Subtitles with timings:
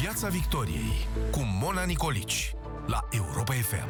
[0.00, 2.54] Piața Victoriei cu Mona Nicolici
[2.86, 3.88] la Europa FM.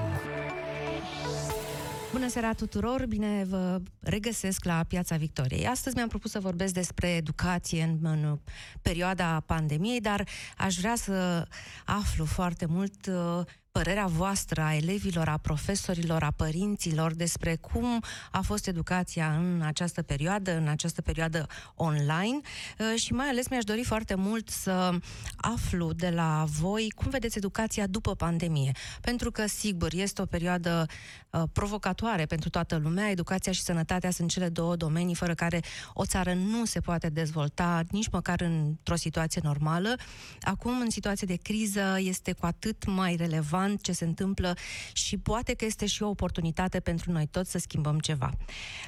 [2.13, 5.67] Bună seara tuturor, bine vă regăsesc la Piața Victoriei.
[5.67, 8.39] Astăzi mi-am propus să vorbesc despre educație în, în
[8.83, 11.47] perioada pandemiei, dar aș vrea să
[11.85, 13.41] aflu foarte mult uh,
[13.73, 20.03] părerea voastră a elevilor, a profesorilor, a părinților despre cum a fost educația în această
[20.03, 22.41] perioadă, în această perioadă online
[22.79, 24.91] uh, și mai ales mi-aș dori foarte mult să
[25.37, 28.73] aflu de la voi cum vedeți educația după pandemie.
[29.01, 30.87] Pentru că, sigur, este o perioadă
[31.31, 33.11] uh, provocatoare pentru toată lumea.
[33.11, 35.61] Educația și sănătatea sunt cele două domenii fără care
[35.95, 39.95] o țară nu se poate dezvolta nici măcar într-o situație normală.
[40.41, 44.55] Acum, în situație de criză, este cu atât mai relevant relevant ce se întâmplă
[44.93, 48.31] și poate că este și o oportunitate pentru noi toți să schimbăm ceva.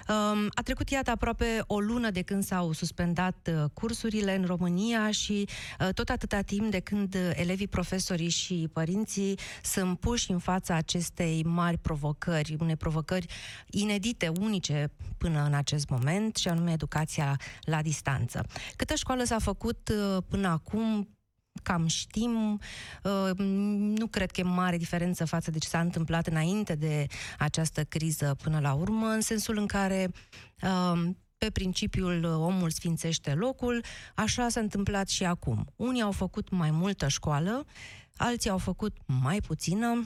[0.09, 5.11] Um, a trecut, iată, aproape o lună de când s-au suspendat uh, cursurile în România
[5.11, 5.49] și
[5.81, 11.43] uh, tot atâta timp de când elevii, profesorii și părinții sunt puși în fața acestei
[11.45, 13.27] mari provocări, unei provocări
[13.71, 18.47] inedite, unice până în acest moment, și anume educația la distanță.
[18.77, 21.09] Câtă școală s-a făcut uh, până acum
[21.63, 22.61] cam știm.
[23.03, 23.31] Uh,
[23.99, 27.07] nu cred că e mare diferență față de ce s-a întâmplat înainte de
[27.39, 30.11] această criză până la urmă, în sensul în care
[30.63, 35.73] uh, pe principiul omul sfințește locul, așa s-a întâmplat și acum.
[35.77, 37.65] Unii au făcut mai multă școală,
[38.17, 40.05] alții au făcut mai puțină,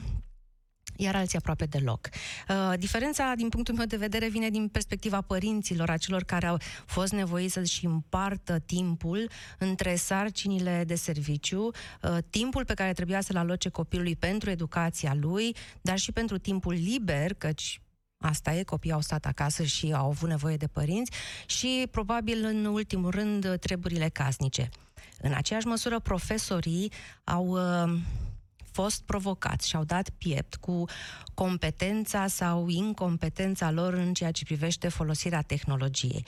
[0.97, 2.09] iar alții aproape deloc.
[2.49, 6.57] Uh, diferența, din punctul meu de vedere, vine din perspectiva părinților, a celor care au
[6.85, 13.37] fost nevoiți să-și împartă timpul între sarcinile de serviciu, uh, timpul pe care trebuia să-l
[13.37, 17.81] aloce copilului pentru educația lui, dar și pentru timpul liber, căci
[18.19, 21.11] Asta e, copiii au stat acasă și au avut nevoie de părinți
[21.45, 24.69] și, probabil, în ultimul rând, treburile casnice.
[25.21, 26.91] În aceeași măsură, profesorii
[27.23, 27.99] au uh,
[28.77, 30.83] fost provocați și au dat piept cu
[31.33, 36.25] competența sau incompetența lor în ceea ce privește folosirea tehnologiei.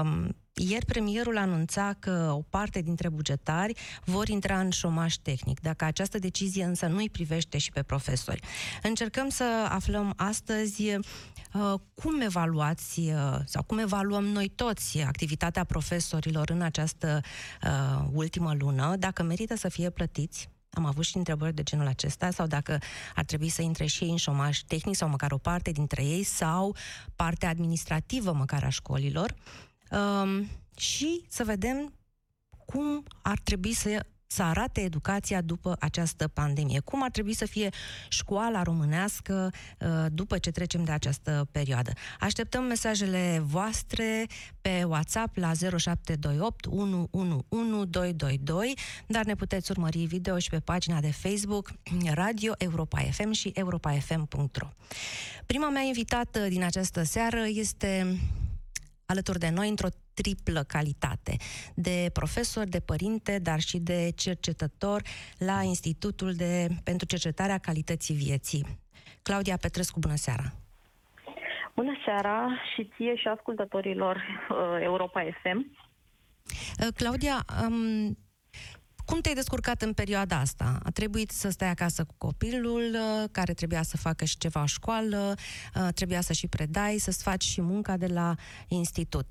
[0.00, 3.74] Um, ieri premierul anunța că o parte dintre bugetari
[4.04, 8.40] vor intra în șomaj tehnic, dacă această decizie însă nu îi privește și pe profesori.
[8.82, 16.50] Încercăm să aflăm astăzi uh, cum evaluați uh, sau cum evaluăm noi toți activitatea profesorilor
[16.50, 17.20] în această
[17.62, 22.30] uh, ultimă lună, dacă merită să fie plătiți, am avut și întrebări de genul acesta,
[22.30, 22.78] sau dacă
[23.14, 26.22] ar trebui să intre și ei în șomaj tehnic, sau măcar o parte dintre ei,
[26.22, 26.76] sau
[27.16, 29.34] partea administrativă măcar a școlilor,
[29.90, 31.92] um, și să vedem
[32.66, 36.80] cum ar trebui să să arate educația după această pandemie.
[36.80, 37.68] Cum ar trebui să fie
[38.08, 41.92] școala românească uh, după ce trecem de această perioadă.
[42.20, 44.26] Așteptăm mesajele voastre
[44.60, 48.74] pe WhatsApp la 0728 111222,
[49.06, 51.72] dar ne puteți urmări video și pe pagina de Facebook
[52.12, 54.68] Radio Europa FM și europafm.ro.
[55.46, 58.18] Prima mea invitată din această seară este
[59.12, 61.36] alături de noi într-o triplă calitate
[61.74, 65.02] de profesor, de părinte, dar și de cercetător
[65.38, 68.64] la Institutul de, pentru Cercetarea Calității Vieții.
[69.22, 70.52] Claudia Petrescu, bună seara!
[71.74, 75.58] Bună seara și ție și ascultătorilor uh, Europa FM.
[75.58, 78.18] Uh, Claudia, um,
[79.08, 80.78] cum te-ai descurcat în perioada asta?
[80.84, 85.34] A trebuit să stai acasă cu copilul, uh, care trebuia să facă și ceva școală,
[85.36, 88.34] uh, trebuia să și predai, să-ți faci și munca de la
[88.68, 89.30] institut.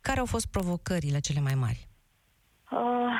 [0.00, 1.88] Care au fost provocările cele mai mari?
[2.70, 3.12] Uh,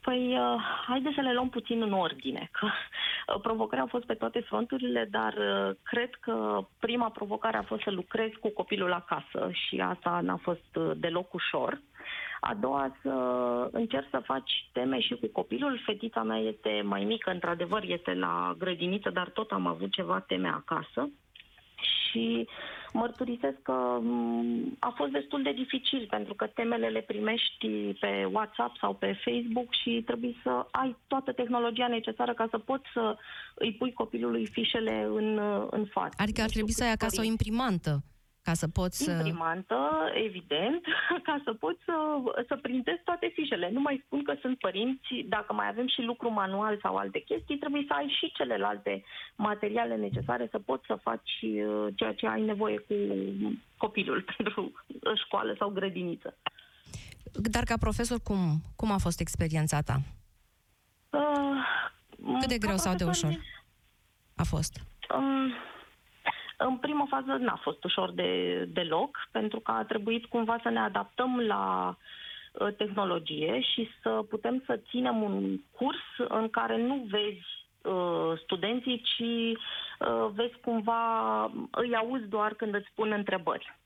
[0.00, 4.14] păi, uh, haideți să le luăm puțin în ordine, că uh, provocarea au fost pe
[4.14, 9.50] toate fronturile, dar uh, cred că prima provocare a fost să lucrez cu copilul acasă
[9.52, 11.80] și asta n-a fost uh, deloc ușor.
[12.40, 13.10] A doua, să
[13.72, 15.82] încerc să faci teme și cu copilul.
[15.84, 20.48] Fetița mea este mai mică, într-adevăr, este la grădiniță, dar tot am avut ceva teme
[20.48, 21.10] acasă
[22.10, 22.48] și
[22.92, 27.66] mărturisesc că mm, a fost destul de dificil pentru că temele le primești
[28.00, 32.84] pe WhatsApp sau pe Facebook și trebuie să ai toată tehnologia necesară ca să poți
[32.92, 33.16] să
[33.54, 36.14] îi pui copilului fișele în, în față.
[36.16, 38.02] Adică ar trebui să ai acasă o imprimantă
[38.42, 39.10] ca să poți să...
[39.10, 40.84] Imprimantă, evident,
[41.28, 41.94] ca să poți să,
[42.48, 43.70] să printezi toate fișele.
[43.72, 47.58] Nu mai spun că sunt părinți, dacă mai avem și lucru manual sau alte chestii,
[47.58, 49.04] trebuie să ai și celelalte
[49.36, 52.94] materiale necesare să poți să faci uh, ceea ce ai nevoie cu
[53.76, 54.72] copilul pentru
[55.24, 56.36] școală sau grădiniță.
[57.32, 60.00] Dar ca profesor, cum, cum a fost experiența ta?
[61.10, 63.38] Uh, Cât de greu sau de ușor
[64.36, 64.80] a fost?
[65.14, 65.52] Um,
[66.68, 70.78] în prima fază n-a fost ușor de, deloc, pentru că a trebuit cumva să ne
[70.78, 71.96] adaptăm la
[72.52, 77.46] uh, tehnologie și să putem să ținem un curs în care nu vezi
[77.82, 83.78] uh, studenții, ci uh, vezi cumva, îi auzi doar când îți pun întrebări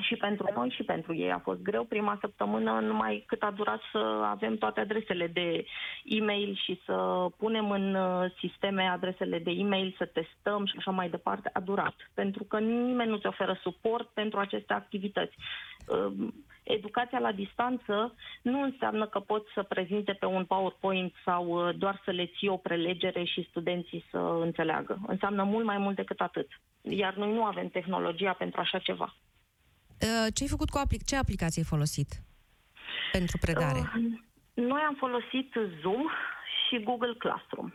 [0.00, 1.84] și pentru noi și pentru ei a fost greu.
[1.84, 5.64] Prima săptămână, numai cât a durat să avem toate adresele de
[6.04, 11.10] e-mail și să punem în uh, sisteme adresele de e-mail, să testăm și așa mai
[11.10, 11.94] departe, a durat.
[12.14, 15.36] Pentru că nimeni nu ți oferă suport pentru aceste activități.
[15.86, 16.28] Uh,
[16.62, 22.00] educația la distanță nu înseamnă că poți să prezinte pe un PowerPoint sau uh, doar
[22.04, 24.98] să le ții o prelegere și studenții să înțeleagă.
[25.06, 26.48] Înseamnă mult mai mult decât atât.
[26.82, 29.14] Iar noi nu avem tehnologia pentru așa ceva.
[30.02, 32.10] Uh, ce ai făcut cu aplic- ce aplicație ai folosit
[33.12, 33.78] pentru predare?
[33.78, 34.20] Uh,
[34.54, 36.02] noi am folosit Zoom
[36.68, 37.70] și Google Classroom.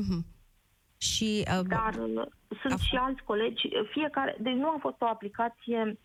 [0.00, 0.22] Uh-huh.
[0.98, 2.26] Și, uh, Dar uh,
[2.60, 2.76] sunt a...
[2.76, 5.98] și alți colegi, fiecare, deci nu a fost o aplicație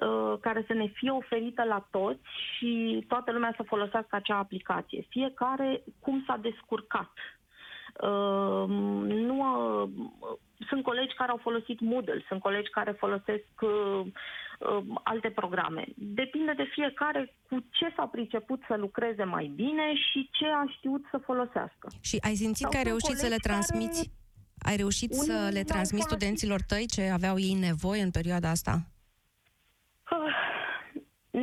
[0.00, 2.20] uh, care să ne fie oferită la toți
[2.56, 5.06] și toată lumea să folosească acea aplicație.
[5.08, 7.12] Fiecare cum s-a descurcat.
[8.02, 8.64] Uh,
[9.28, 14.06] nu, uh, sunt colegi care au folosit Moodle, sunt colegi care folosesc uh,
[14.58, 15.84] uh, alte programe.
[15.96, 21.04] Depinde de fiecare cu ce s-a priceput să lucreze mai bine și ce a știut
[21.10, 21.88] să folosească.
[22.00, 24.02] Și ai simțit Sau că ai reușit să le transmiți?
[24.02, 24.16] Care...
[24.70, 28.72] Ai reușit să le transmiți studenților tăi ce aveau ei nevoie în perioada asta?
[30.10, 30.47] Uh,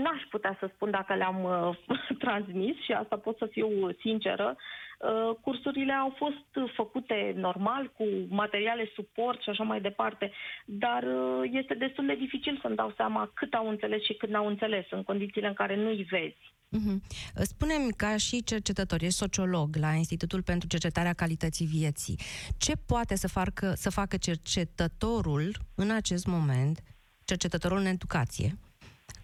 [0.02, 4.56] n-aș putea să spun dacă le-am uh, transmis și asta pot să fiu sinceră.
[5.00, 10.32] Uh, cursurile au fost făcute normal, cu materiale suport și așa mai departe,
[10.66, 14.48] dar uh, este destul de dificil să-mi dau seama cât au înțeles și cât n-au
[14.48, 16.54] înțeles în condițiile în care nu-i vezi.
[16.76, 16.98] Uh-huh.
[17.34, 22.20] Spune-mi, ca și cercetător, ești sociolog la Institutul pentru Cercetarea Calității Vieții,
[22.58, 26.80] ce poate să facă, să facă cercetătorul în acest moment,
[27.26, 28.58] cercetătorul în educație,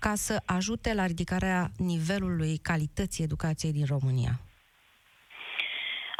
[0.02, 4.40] ca să ajute la ridicarea nivelului calității educației din România?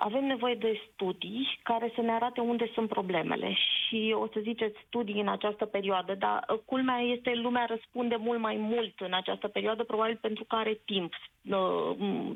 [0.04, 4.78] avem nevoie de studii care să ne arate unde sunt problemele și o să ziceți
[4.88, 9.48] studii în această perioadă, dar uh, culmea este lumea răspunde mult mai mult în această
[9.48, 11.92] perioadă, probabil pentru că are timp, uh,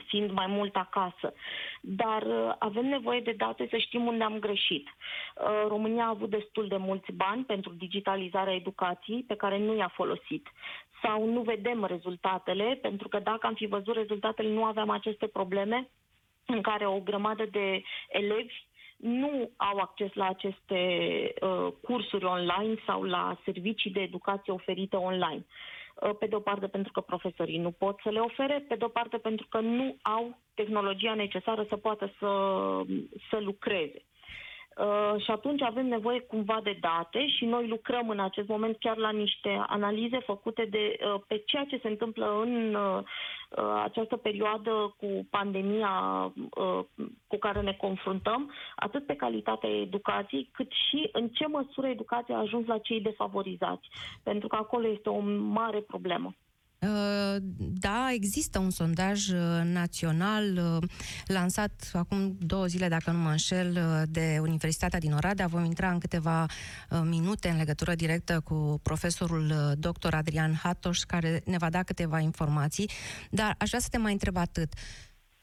[0.07, 1.33] fiind mai mult acasă.
[1.81, 4.87] Dar uh, avem nevoie de date să știm unde am greșit.
[5.67, 10.47] România a avut destul de mulți bani pentru digitalizarea educației pe care nu i-a folosit
[11.01, 15.89] sau nu vedem rezultatele, pentru că dacă am fi văzut rezultatele, nu aveam aceste probleme
[16.45, 18.53] în care o grămadă de elevi
[18.97, 20.79] nu au acces la aceste
[21.41, 25.45] uh, cursuri online sau la servicii de educație oferite online.
[26.01, 28.83] Uh, pe de o parte pentru că profesorii nu pot să le ofere, pe de
[28.83, 32.27] o parte pentru că nu au tehnologia necesară să poată să,
[33.29, 34.05] să lucreze.
[34.75, 38.97] Uh, și atunci avem nevoie cumva de date și noi lucrăm în acest moment chiar
[38.97, 42.97] la niște analize făcute de uh, pe ceea ce se întâmplă în uh,
[43.57, 45.91] uh această perioadă cu pandemia
[46.35, 46.79] uh,
[47.27, 52.39] cu care ne confruntăm, atât pe calitatea educației, cât și în ce măsură educația a
[52.39, 53.87] ajuns la cei defavorizați,
[54.23, 56.33] pentru că acolo este o mare problemă.
[56.79, 60.89] Uh, da, există un sondaj uh, național uh,
[61.25, 65.47] lansat acum două zile, dacă nu mă înșel, de Universitatea din Oradea.
[65.47, 66.45] Vom intra în câteva
[67.03, 70.13] minute în legătură directă cu profesorul dr.
[70.13, 72.89] Adrian Hatoș, care ne va da câteva informații.
[73.29, 74.73] Dar aș vrea să te mai întreb atât.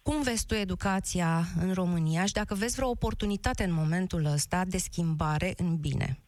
[0.03, 4.79] Cum vezi tu educația în România și dacă vezi vreo oportunitate în momentul ăsta de
[4.79, 6.23] schimbare în bine?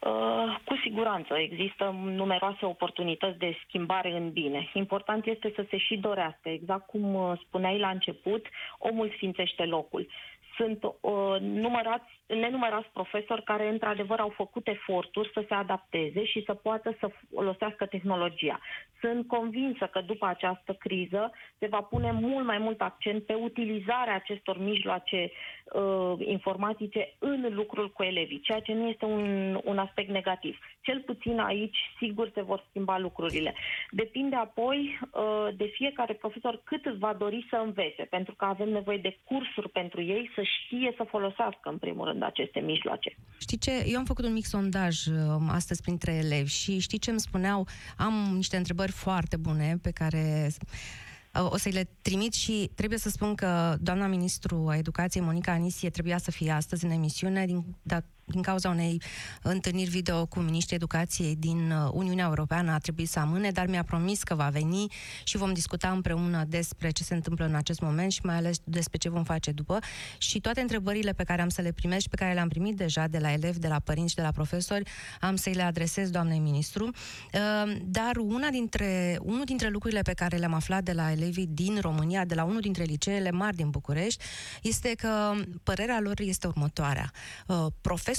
[0.00, 4.70] Uh, cu siguranță există numeroase oportunități de schimbare în bine.
[4.74, 6.48] Important este să se și dorească.
[6.48, 8.46] Exact cum uh, spuneai la început,
[8.78, 10.08] omul sfințește locul.
[10.56, 16.54] Sunt uh, numărați nenumărați profesori care într-adevăr au făcut eforturi să se adapteze și să
[16.54, 18.60] poată să folosească tehnologia.
[19.00, 24.14] Sunt convinsă că după această criză se va pune mult mai mult accent pe utilizarea
[24.14, 25.30] acestor mijloace uh,
[26.18, 30.58] informatice în lucrul cu elevii, ceea ce nu este un, un aspect negativ.
[30.80, 33.54] Cel puțin aici, sigur, se vor schimba lucrurile.
[33.90, 38.68] Depinde apoi uh, de fiecare profesor cât îți va dori să învețe, pentru că avem
[38.68, 43.16] nevoie de cursuri pentru ei să știe să folosească, în primul rând, aceste mijloace.
[43.38, 43.84] Știi ce?
[43.86, 45.14] Eu am făcut un mic sondaj uh,
[45.48, 47.66] astăzi printre elevi și știi ce îmi spuneau?
[47.96, 50.48] Am niște întrebări foarte bune pe care
[51.32, 55.90] o să-i le trimit și trebuie să spun că doamna ministru a educației, Monica Anisie,
[55.90, 59.02] trebuia să fie astăzi în emisiune, din, dar din cauza unei
[59.42, 63.82] întâlniri video cu ministrii educației din uh, Uniunea Europeană a trebuit să amâne, dar mi-a
[63.82, 64.86] promis că va veni
[65.24, 68.98] și vom discuta împreună despre ce se întâmplă în acest moment și mai ales despre
[68.98, 69.78] ce vom face după.
[70.18, 73.06] Și toate întrebările pe care am să le primesc și pe care le-am primit deja
[73.06, 76.38] de la elevi, de la părinți și de la profesori, am să-i le adresez doamnei
[76.38, 76.84] ministru.
[76.84, 81.78] Uh, dar una dintre, unul dintre lucrurile pe care le-am aflat de la elevii din
[81.80, 84.24] România, de la unul dintre liceele mari din București,
[84.62, 85.32] este că
[85.62, 87.10] părerea lor este următoarea.
[87.46, 87.66] Uh,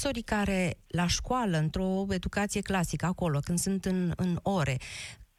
[0.02, 4.78] profesorii care la școală, într-o educație clasică, acolo, când sunt în, în ore,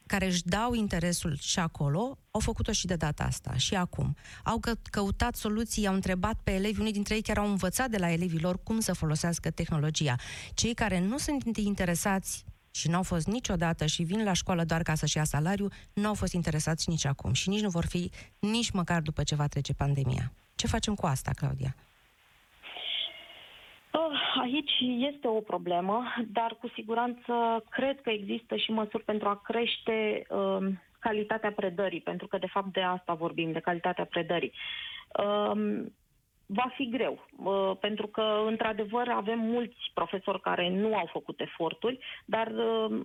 [0.06, 4.16] care își dau interesul și acolo, au făcut-o și de data asta, și acum.
[4.44, 7.96] Au că, căutat soluții, au întrebat pe elevi, unii dintre ei chiar au învățat de
[7.96, 10.16] la elevii lor cum să folosească tehnologia.
[10.54, 14.94] Cei care nu sunt interesați și n-au fost niciodată și vin la școală doar ca
[14.94, 18.70] să-și ia salariu, nu au fost interesați nici acum și nici nu vor fi nici
[18.70, 20.32] măcar după ce va trece pandemia.
[20.54, 21.76] Ce facem cu asta, Claudia?
[23.94, 24.72] Oh, aici
[25.12, 30.80] este o problemă, dar cu siguranță cred că există și măsuri pentru a crește um,
[30.98, 34.52] calitatea predării, pentru că de fapt de asta vorbim, de calitatea predării.
[35.24, 35.92] Um,
[36.52, 37.28] va fi greu,
[37.80, 42.48] pentru că, într-adevăr, avem mulți profesori care nu au făcut eforturi, dar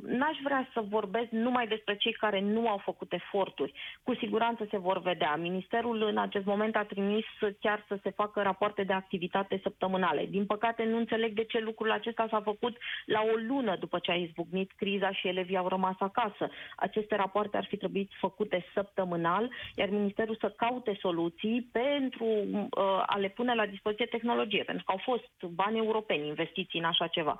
[0.03, 3.73] n-aș vrea să vorbesc numai despre cei care nu au făcut eforturi.
[4.03, 5.35] Cu siguranță se vor vedea.
[5.35, 7.25] Ministerul în acest moment a trimis
[7.59, 10.25] chiar să se facă rapoarte de activitate săptămânale.
[10.25, 14.11] Din păcate, nu înțeleg de ce lucrul acesta s-a făcut la o lună după ce
[14.11, 16.49] a izbucnit criza și elevii au rămas acasă.
[16.75, 23.17] Aceste rapoarte ar fi trebuit făcute săptămânal, iar Ministerul să caute soluții pentru uh, a
[23.17, 27.35] le pune la dispoziție tehnologie, pentru că au fost bani europeni investiții în așa ceva.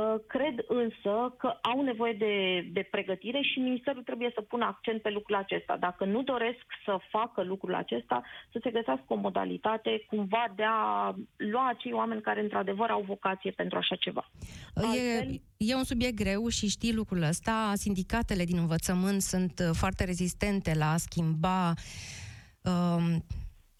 [0.00, 5.02] Uh, cred însă că au nevoie de, de pregătire și Ministerul trebuie să pună accent
[5.02, 5.76] pe lucrul acesta.
[5.76, 8.22] Dacă nu doresc să facă lucrul acesta,
[8.52, 13.50] să se găsească o modalitate cumva de a lua acei oameni care într-adevăr au vocație
[13.50, 14.30] pentru așa ceva.
[14.96, 17.72] E, e un subiect greu și știi lucrul ăsta.
[17.74, 21.74] Sindicatele din învățământ sunt uh, foarte rezistente la a schimba
[22.62, 23.16] uh,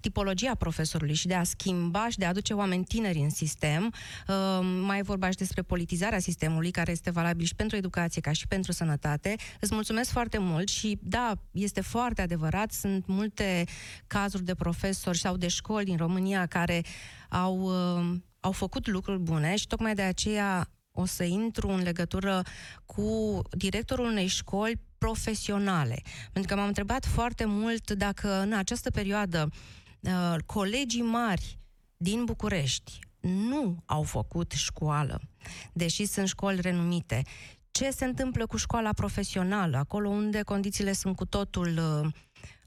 [0.03, 3.93] tipologia profesorului și de a schimba și de a aduce oameni tineri în sistem.
[4.29, 4.35] Uh,
[4.83, 8.47] mai e vorba și despre politizarea sistemului, care este valabil și pentru educație ca și
[8.47, 9.37] pentru sănătate.
[9.61, 13.65] Îți mulțumesc foarte mult și da, este foarte adevărat, sunt multe
[14.07, 16.83] cazuri de profesori sau de școli din România care
[17.29, 22.43] au, uh, au făcut lucruri bune și tocmai de aceea o să intru în legătură
[22.87, 26.03] cu directorul unei școli profesionale.
[26.33, 29.82] Pentru că m-am întrebat foarte mult dacă în această perioadă uh,
[30.47, 31.59] colegii mari
[31.97, 35.21] din București nu au făcut școală,
[35.73, 37.23] deși sunt școli renumite.
[37.71, 42.13] Ce se întâmplă cu școala profesională, acolo unde condițiile sunt cu totul uh,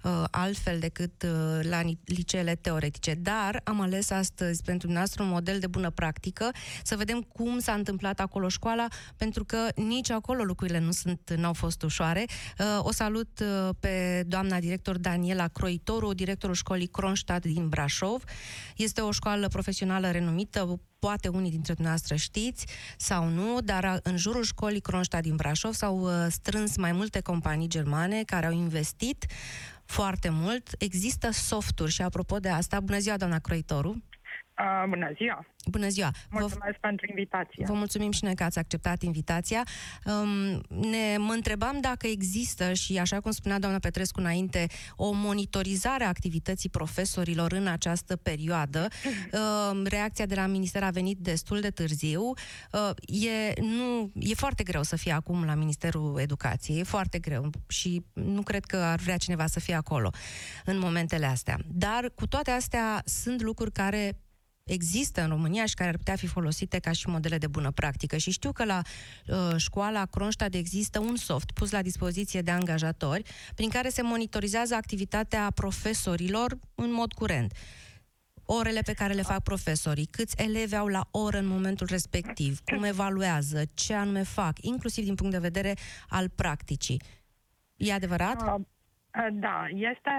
[0.05, 3.13] uh, altfel decât uh, la liceele teoretice.
[3.13, 6.51] Dar am ales astăzi pentru noastră un model de bună practică,
[6.83, 11.53] să vedem cum s-a întâmplat acolo școala, pentru că nici acolo lucrurile nu sunt, n-au
[11.53, 12.25] fost ușoare.
[12.59, 18.23] Uh, o salut uh, pe doamna director Daniela Croitoru, directorul școlii Kronstadt din Brașov.
[18.75, 22.65] Este o școală profesională renumită, poate unii dintre dumneavoastră știți
[22.97, 27.67] sau nu, dar în jurul școlii Kronstadt din Brașov s-au uh, strâns mai multe companii
[27.67, 29.25] germane care au investit
[29.85, 30.69] foarte mult.
[30.77, 34.03] Există softuri și apropo de asta, bună ziua, doamna Croitoru!
[34.59, 35.45] Uh, bună ziua!
[35.65, 36.11] Bună ziua!
[36.29, 37.65] Mulțumesc vă, pentru invitație.
[37.67, 39.63] Vă mulțumim și noi că ați acceptat invitația.
[40.05, 46.03] Um, ne mă întrebam dacă există și, așa cum spunea doamna Petrescu înainte, o monitorizare
[46.03, 48.87] a activității profesorilor în această perioadă.
[49.35, 52.21] Um, reacția de la minister a venit destul de târziu.
[52.21, 52.89] Uh,
[53.25, 58.05] e, nu, e foarte greu să fie acum la Ministerul Educației, e foarte greu și
[58.13, 60.11] nu cred că ar vrea cineva să fie acolo
[60.65, 61.57] în momentele astea.
[61.67, 64.24] Dar, cu toate astea, sunt lucruri care
[64.65, 68.17] există în România și care ar putea fi folosite ca și modele de bună practică.
[68.17, 68.81] Și știu că la
[69.27, 73.23] uh, școala Kronstadt există un soft pus la dispoziție de angajatori
[73.55, 77.53] prin care se monitorizează activitatea profesorilor în mod curent
[78.47, 82.83] orele pe care le fac profesorii, câți elevi au la oră în momentul respectiv, cum
[82.83, 85.75] evaluează, ce anume fac, inclusiv din punct de vedere
[86.09, 87.01] al practicii.
[87.75, 88.41] E adevărat?
[89.15, 90.11] Uh, Eh, da, este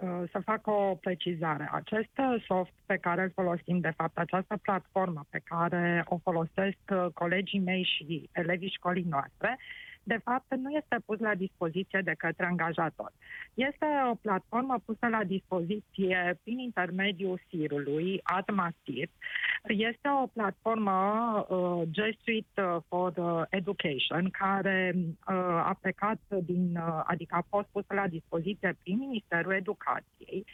[0.00, 1.68] uh, să fac o precizare.
[1.72, 7.06] Acest soft pe care îl folosim, de fapt, această platformă pe care o folosesc uh,
[7.14, 9.58] colegii mei și elevii școlii noastre,
[10.02, 13.12] de fapt nu este pus la dispoziție de către angajator.
[13.54, 19.08] Este o platformă pusă la dispoziție prin intermediul SIR-ului, Atmasir.
[19.68, 20.92] Este o platformă
[21.48, 23.12] uh, G Suite for
[23.50, 29.52] Education care uh, a plecat din, uh, adică a fost pusă la dispoziție prin Ministerul
[29.52, 30.44] Educației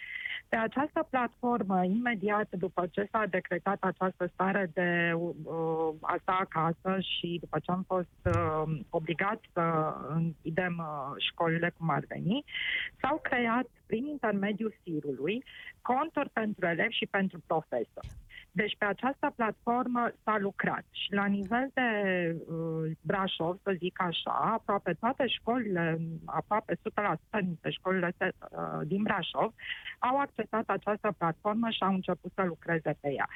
[0.48, 7.00] pe această platformă, imediat după ce s-a decretat această stare de uh, a sta acasă
[7.00, 12.44] și după ce am fost uh, obligați să închidem uh, școlile cum ar veni,
[13.00, 15.44] s-au creat prin intermediul SIR-ului
[15.82, 18.08] conturi pentru elevi și pentru profesori.
[18.60, 21.90] Deci pe această platformă s-a lucrat și la nivel de
[22.36, 26.78] uh, Brașov, să zic așa, aproape toate școlile, aproape 100%
[27.42, 29.54] dintre școlile uh, din Brașov
[29.98, 33.28] au accesat această platformă și au început să lucreze pe ea.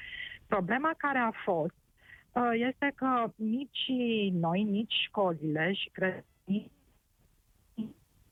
[0.46, 1.78] Problema care a fost
[2.32, 3.90] uh, este că nici
[4.32, 6.24] noi, nici școlile și cred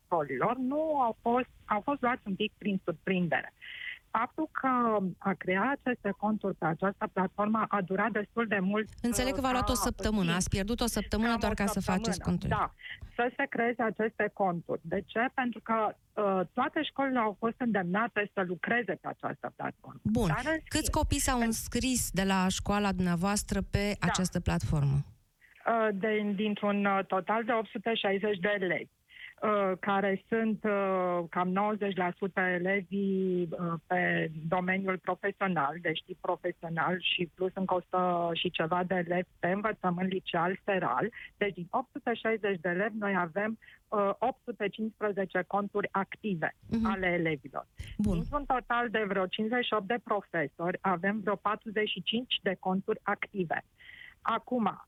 [0.04, 3.52] școlilor nu au fost, au fost luați un pic prin surprindere.
[3.52, 3.79] Uh,
[4.10, 8.88] faptul că a creat aceste conturi pe această platformă a durat destul de mult.
[9.02, 12.48] Înțeleg că v-a luat o săptămână, ați pierdut o săptămână doar ca să faceți conturi.
[12.48, 12.74] Da,
[13.14, 14.80] să se creeze aceste conturi.
[14.82, 15.28] De ce?
[15.34, 20.00] Pentru că uh, toate școlile au fost îndemnate să lucreze pe această platformă.
[20.02, 20.28] Bun.
[20.28, 23.34] Dar, schimb, Câți copii s-au înscris de la școala dumneavoaă
[23.70, 24.06] pe da.
[24.06, 24.98] această platformă?
[25.66, 28.88] Uh, de, dintr-un uh, total de 860 de elevi.
[29.40, 31.76] Uh, care sunt uh, cam
[32.30, 38.84] 90% elevii uh, pe domeniul profesional, deci tip profesional și plus încă 100 și ceva
[38.84, 41.12] de elevi pe învățământ liceal feral.
[41.36, 43.58] Deci din 860 de elevi noi avem
[44.18, 46.92] 815 conturi active uh-huh.
[46.92, 47.66] ale elevilor.
[47.98, 48.14] Bun.
[48.14, 53.64] Dintr-un total de vreo 58 de profesori avem vreo 45 de conturi active.
[54.20, 54.86] Acum,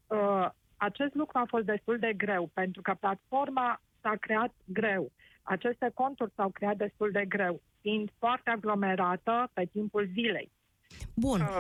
[0.77, 5.13] acest lucru a fost destul de greu, pentru că platforma s-a creat greu.
[5.43, 10.53] Aceste conturi s-au creat destul de greu, fiind foarte aglomerată pe timpul zilei.
[11.15, 11.59] Bun, uh,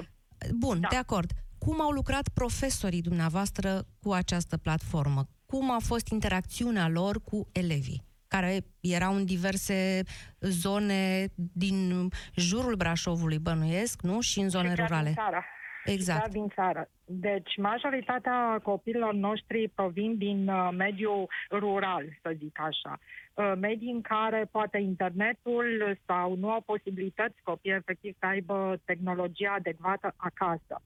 [0.54, 0.88] bun, da.
[0.90, 1.30] de acord.
[1.58, 5.22] Cum au lucrat profesorii dumneavoastră cu această platformă?
[5.46, 8.10] Cum a fost interacțiunea lor cu elevii?
[8.36, 10.02] care erau în diverse
[10.40, 14.20] zone din jurul Brașovului, bănuiesc, nu?
[14.20, 15.04] Și în zone rurale.
[15.04, 15.44] Din țara.
[15.84, 16.30] Exact.
[16.30, 16.90] din țară.
[17.20, 22.98] Deci, majoritatea copiilor noștri provin din uh, mediul rural, să zic așa.
[23.34, 29.52] Uh, medii în care poate internetul sau nu au posibilități copiii efectiv să aibă tehnologia
[29.52, 30.80] adecvată acasă.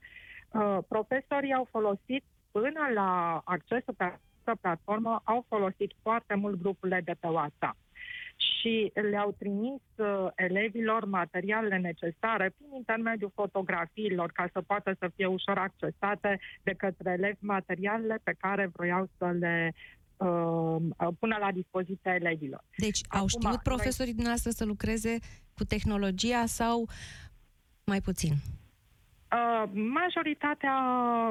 [0.51, 7.01] Uh, profesorii au folosit până la accesul pe această platformă, au folosit foarte mult grupurile
[7.05, 7.77] de pe WhatsApp
[8.55, 15.27] și le-au trimis uh, elevilor materialele necesare prin intermediul fotografiilor ca să poată să fie
[15.27, 19.73] ușor accesate de către elevi materialele pe care vroiau să le
[20.17, 20.77] uh,
[21.19, 22.65] pună la dispoziția elevilor.
[22.77, 24.23] Deci Acum, au știut profesorii noi...
[24.23, 25.19] dumneavoastră să lucreze
[25.55, 26.89] cu tehnologia sau
[27.85, 28.33] mai puțin?
[29.33, 30.77] Uh, majoritatea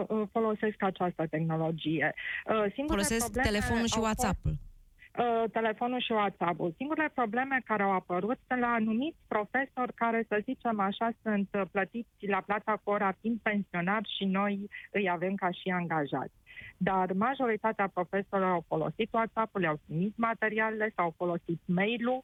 [0.08, 2.14] uh, folosesc această tehnologie.
[2.46, 4.52] Uh, folosesc telefonul și WhatsApp-ul.
[4.52, 4.75] Fost
[5.18, 6.74] Uh, telefonul și WhatsApp-ul.
[6.78, 12.28] Singurele probleme care au apărut sunt la anumiți profesori care, să zicem așa, sunt plătiți
[12.28, 16.34] la plata cu ora fiind pensionari și noi îi avem ca și angajați.
[16.78, 22.22] Dar majoritatea profesorilor au folosit WhatsApp-ul, le-au trimis materialele, sau folosit mail-ul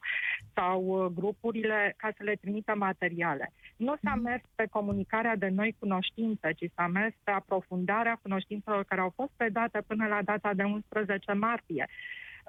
[0.54, 3.52] sau uh, grupurile ca să le trimită materiale.
[3.76, 4.22] Nu s-a mhm.
[4.22, 9.30] mers pe comunicarea de noi cunoștințe, ci s-a mers pe aprofundarea cunoștințelor care au fost
[9.36, 11.88] predate până la data de 11 martie.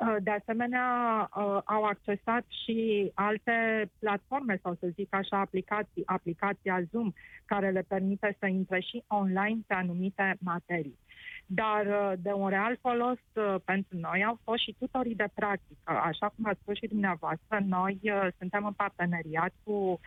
[0.01, 0.87] Uh, de asemenea,
[1.35, 7.11] uh, au accesat și alte platforme, sau să zic așa, aplicații, aplicația Zoom,
[7.45, 10.97] care le permite să intre și online pe anumite materii.
[11.45, 13.17] Dar uh, de un real folos
[13.65, 15.91] pentru noi au fost și tutorii de practică.
[16.03, 17.99] Așa cum ați spus și dumneavoastră, noi
[18.37, 19.99] suntem în parteneriat cu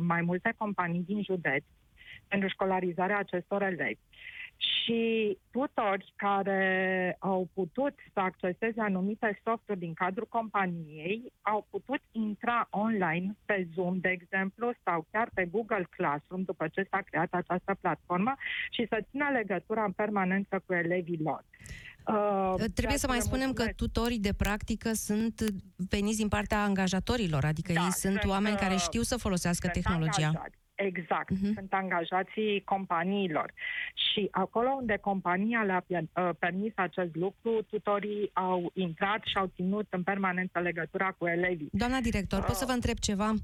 [0.00, 1.64] mai multe companii din județ
[2.28, 3.98] pentru școlarizarea acestor elevi
[4.62, 12.68] și tutori care au putut să acceseze anumite softuri din cadrul companiei au putut intra
[12.70, 17.76] online pe Zoom, de exemplu, sau chiar pe Google Classroom după ce s-a creat această
[17.80, 18.34] platformă
[18.70, 21.44] și să țină legătura în permanență cu elevii lor.
[22.06, 23.76] Uh, Trebuie să mai spunem mulțumesc.
[23.76, 25.44] că tutorii de practică sunt
[25.90, 29.68] veniți din partea angajatorilor, adică da, ei sunt, sunt oameni care uh, știu să folosească
[29.68, 30.26] tehnologia.
[30.26, 30.61] Angajați.
[30.74, 31.54] Exact, uh-huh.
[31.54, 33.52] sunt angajații companiilor.
[33.94, 39.86] Și acolo unde compania le-a uh, permis acest lucru, tutorii au intrat și au ținut
[39.90, 41.68] în permanență legătura cu elevii.
[41.72, 43.34] Doamna director, uh, pot să vă întreb ceva?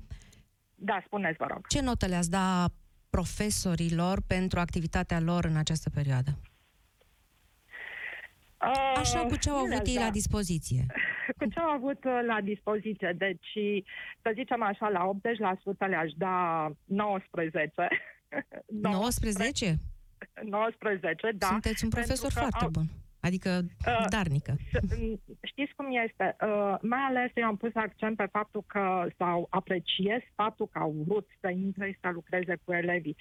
[0.75, 1.67] Da, spuneți, vă rog.
[1.67, 2.67] Ce notă le-ați da
[3.11, 6.38] profesorilor pentru activitatea lor în această perioadă?
[8.97, 10.05] Așa cu ce au avut ei da.
[10.05, 10.87] la dispoziție.
[11.37, 13.14] Cu ce au avut uh, la dispoziție.
[13.19, 13.49] Deci,
[14.23, 15.11] să zicem așa, la
[15.85, 17.88] 80% le-aș da 19.
[18.67, 19.77] 19?
[20.43, 21.47] 19, da.
[21.47, 22.85] Sunteți un profesor că foarte au- bun.
[23.31, 23.51] Adică
[23.87, 24.53] Uh, darnică.
[24.73, 26.37] S- m, Știți cum este?
[26.43, 30.95] Uh, mai ales eu am pus accent pe faptul că, sau apreciez faptul că au
[31.07, 33.17] vrut să intre și să lucreze cu elevii.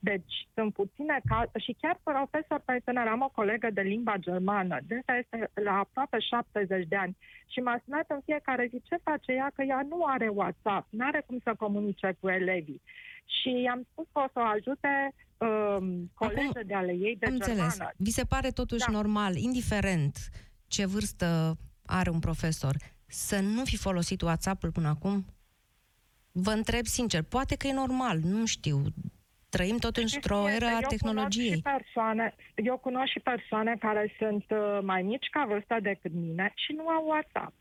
[0.00, 4.78] Deci sunt puține ca și chiar profesor pe tânăr, am o colegă de limba germană,
[4.86, 7.16] dânsa este la aproape 70 de ani
[7.52, 11.04] și m-a sunat în fiecare zi ce face ea, că ea nu are WhatsApp, nu
[11.06, 12.82] are cum să comunice cu elevii.
[13.28, 17.32] Și am spus că o să o ajute um, colege de ale ei de Am
[17.32, 17.58] înțeles.
[17.58, 17.90] germană.
[17.96, 18.92] Vi se pare totuși Da.
[18.92, 20.16] normal, indiferent
[20.66, 25.24] ce vârstă are un profesor, să nu fi folosit WhatsApp-ul până acum?
[26.32, 28.82] Vă întreb sincer, poate că e normal, nu știu.
[29.48, 30.74] Trăim totuși Știți într-o cum eră este?
[30.76, 31.60] a Eu tehnologiei.
[31.62, 36.12] Cunosc și persoane, eu cunosc și persoane care sunt uh, mai mici ca vârstă decât
[36.12, 37.52] mine și nu au WhatsApp.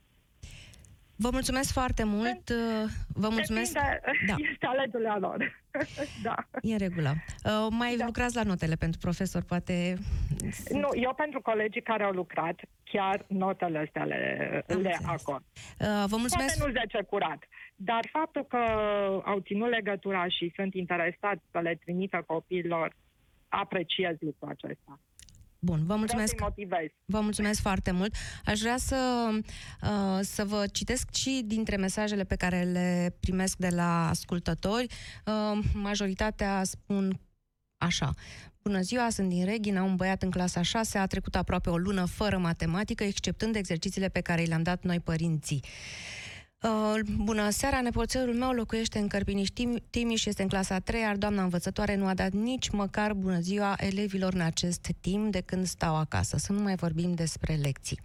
[1.17, 2.49] Vă mulțumesc foarte mult.
[2.49, 3.71] uh, Vă mulțumesc.
[3.73, 4.35] Depinde, Da.
[4.51, 5.61] este alegerea lor.
[6.23, 6.35] da.
[6.61, 7.09] E în regulă.
[7.45, 8.05] Uh, Mai Da.
[8.05, 9.97] lucrați la notele pentru profesor, poate...
[10.71, 15.19] Nu, eu pentru colegii care au lucrat, chiar notele astea le, Am le înțeles.
[15.21, 15.43] acord.
[15.79, 16.57] Uh, Vă mulțumesc.
[16.57, 17.43] Poate nu 10 curat,
[17.75, 18.57] dar faptul că
[19.25, 22.95] au ținut legătura și sunt interesați să le trimită copiilor,
[23.47, 24.99] apreciez lucrul acesta.
[25.59, 26.29] Bun, vă Vreau mulțumesc.
[26.29, 26.87] să-i motivez.
[27.05, 28.15] Vă mulțumesc foarte mult.
[28.45, 29.29] Aș vrea să,
[29.81, 34.87] uh, să vă citesc și dintre mesajele pe care le primesc de la ascultători.
[35.25, 37.19] Uh, majoritatea spun
[37.77, 38.13] așa.
[38.61, 42.05] Bună ziua, sunt din Reghina, un băiat în clasa 6, a trecut aproape o lună
[42.05, 45.61] fără matematică, exceptând exercițiile pe care le-am dat noi părinții.
[45.63, 46.26] Uh,
[47.15, 51.15] bună seara, nepoțelul meu locuiește în Cărpiniș Tim- Timiș, este în clasa a 3 iar
[51.15, 55.67] doamna învățătoare nu a dat nici măcar bună ziua elevilor în acest timp de când
[55.67, 56.37] stau acasă.
[56.37, 57.99] Să nu mai vorbim despre lecții.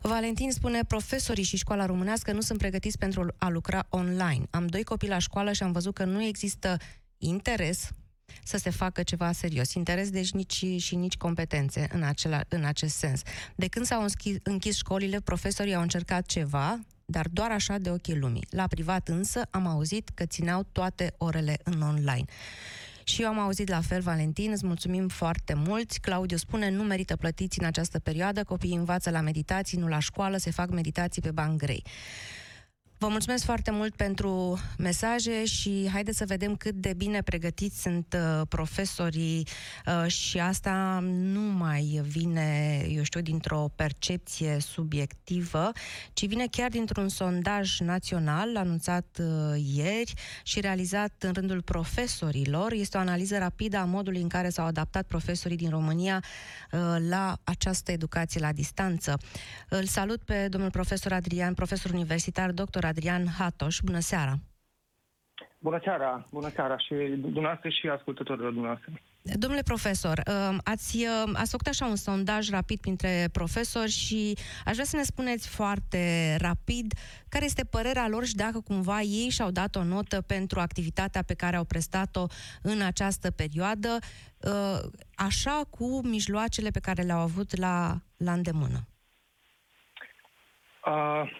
[0.00, 4.46] Valentin spune, profesorii și școala românească nu sunt pregătiți pentru a lucra online.
[4.50, 6.76] Am doi copii la școală și am văzut că nu există
[7.18, 7.90] interes
[8.44, 9.72] să se facă ceva serios.
[9.72, 13.22] Interes, deci nici, și nici competențe în, acela, în acest sens.
[13.56, 18.18] De când s-au închis, închis școlile, profesorii au încercat ceva, dar doar așa de ochii
[18.18, 18.46] lumii.
[18.50, 22.24] La privat însă am auzit că țineau toate orele în online.
[23.04, 25.92] Și eu am auzit la fel, Valentin, îți mulțumim foarte mult.
[25.92, 30.36] Claudiu spune, nu merită plătiți în această perioadă, copiii învață la meditații, nu la școală,
[30.36, 31.84] se fac meditații pe bani grei.
[32.98, 38.16] Vă mulțumesc foarte mult pentru mesaje și haideți să vedem cât de bine pregătiți sunt
[38.16, 39.46] uh, profesorii
[39.86, 45.70] uh, și asta nu mai vine, eu știu, dintr-o percepție subiectivă,
[46.12, 49.26] ci vine chiar dintr-un sondaj național anunțat uh,
[49.74, 52.72] ieri și realizat în rândul profesorilor.
[52.72, 56.22] Este o analiză rapidă a modului în care s-au adaptat profesorii din România
[56.72, 59.18] uh, la această educație la distanță.
[59.68, 63.80] Îl salut pe domnul profesor Adrian, profesor universitar, doctor Adrian Hatoș.
[63.80, 64.38] Bună seara!
[65.58, 68.92] Bună seara, bună seara și dumneavoastră și ascultătorilor dumneavoastră.
[69.34, 74.72] Domnule profesor, um, ați, um, ați făcut așa un sondaj rapid printre profesori și aș
[74.72, 76.92] vrea să ne spuneți foarte rapid
[77.28, 81.34] care este părerea lor și dacă cumva ei și-au dat o notă pentru activitatea pe
[81.34, 82.26] care au prestat-o
[82.62, 83.98] în această perioadă,
[84.38, 88.88] uh, așa cu mijloacele pe care le-au avut la, la îndemână.
[90.86, 91.30] Uh,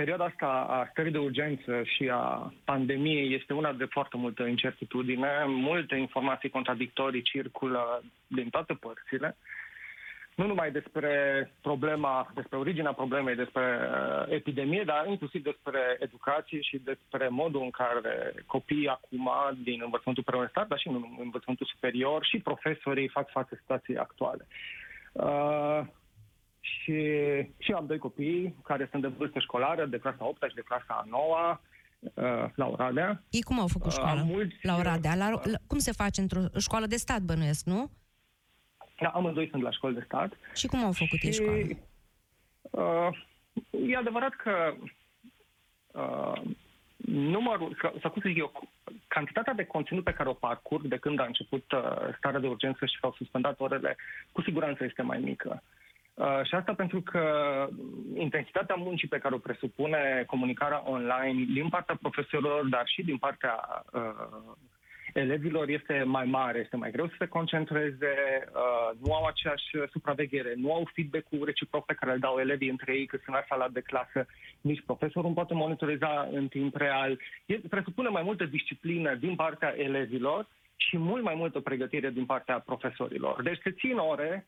[0.00, 5.28] perioada asta a stării de urgență și a pandemiei este una de foarte multă incertitudine.
[5.46, 9.36] Multe informații contradictorii circulă din toate părțile.
[10.34, 11.12] Nu numai despre
[11.62, 17.70] problema, despre originea problemei, despre uh, epidemie, dar inclusiv despre educație și despre modul în
[17.70, 19.30] care copiii acum
[19.62, 24.46] din învățământul preuniversitar, dar și în învățământul superior și profesorii fac față situației actuale.
[25.12, 25.80] Uh,
[26.66, 26.92] și,
[27.58, 30.60] și eu am doi copii care sunt de vârstă școlară, de clasa 8 și de
[30.60, 31.58] clasa 9
[32.00, 33.22] uh, la Oradea.
[33.30, 34.20] Ei cum au făcut școală?
[34.20, 35.14] Am mulți, La Oradea?
[35.14, 37.90] La, uh, la, cum se face într-o școală de stat, bănuiesc, nu?
[39.00, 40.32] Da, amândoi sunt la școli de stat.
[40.54, 41.66] Și cum au făcut ei școală?
[42.70, 43.18] uh,
[43.88, 44.74] e adevărat că
[45.92, 46.42] uh,
[47.06, 48.68] numărul, sau sau cum să zic eu,
[49.08, 52.86] cantitatea de conținut pe care o parcurg de când a început uh, starea de urgență
[52.86, 53.96] și s-au suspendat orele,
[54.32, 55.62] cu siguranță este mai mică.
[55.62, 55.75] Uh,
[56.42, 57.22] și asta pentru că
[58.14, 63.84] intensitatea muncii pe care o presupune comunicarea online din partea profesorilor, dar și din partea
[63.92, 64.56] uh,
[65.12, 68.14] elevilor este mai mare, este mai greu să se concentreze,
[68.52, 72.92] uh, nu au aceeași supraveghere, nu au feedback-ul reciproc pe care îl dau elevii între
[72.92, 74.26] ei când sunt la sala de clasă,
[74.60, 77.20] nici profesorul nu poate monitoriza în timp real.
[77.46, 82.58] E, presupune mai multă disciplină din partea elevilor și mult mai multă pregătire din partea
[82.58, 83.42] profesorilor.
[83.42, 84.46] Deci se țin ore,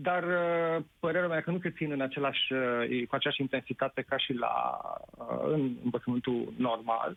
[0.00, 4.16] dar uh, părerea mea că nu se țin în același, uh, cu aceeași intensitate ca
[4.16, 4.80] și la,
[5.10, 7.16] uh, în învățământul normal.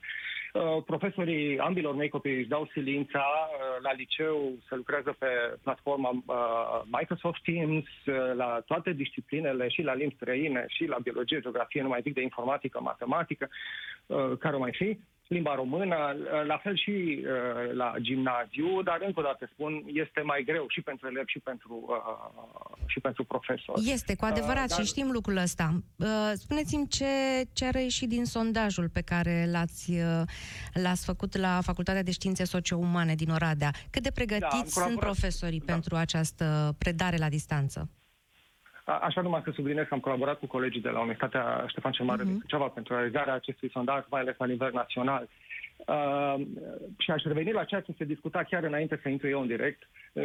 [0.86, 3.26] Profesorii ambilor mei copii își dau silința
[3.82, 5.28] la liceu, se lucrează pe
[5.62, 6.24] platforma
[6.86, 7.86] Microsoft Teams,
[8.36, 12.22] la toate disciplinele, și la limbi străine, și la biologie, geografie, nu mai zic de
[12.22, 13.50] informatică, matematică,
[14.40, 15.00] care o mai fi
[15.34, 15.96] limba română,
[16.46, 20.82] la fel și uh, la gimnaziu, dar încă o dată spun, este mai greu și
[20.82, 23.76] pentru elevi și pentru, uh, și pentru profesor.
[23.86, 24.80] Este, cu adevărat, uh, dar...
[24.80, 25.84] și știm lucrul ăsta.
[25.96, 27.06] Uh, spuneți-mi ce,
[27.54, 30.22] ce a reieșit din sondajul pe care l-ați, uh,
[30.74, 33.72] l-ați făcut la Facultatea de Științe Socio-Umane din Oradea.
[33.90, 35.74] Cât de pregătiți da, sunt profesorii da.
[35.74, 37.90] pentru această predare la distanță?
[38.98, 42.22] Așa numai să subliniez că am colaborat cu colegii de la Universitatea Ștefan cel Mare
[42.22, 42.26] uh-huh.
[42.26, 42.42] din mhm.
[42.42, 45.30] Suceava pentru realizarea acestui sondaj, mai ales la nivel național.
[45.88, 46.36] Uh,
[46.98, 49.90] și aș reveni la ceea ce se discuta chiar înainte să intru eu în direct.
[50.14, 50.24] Uh,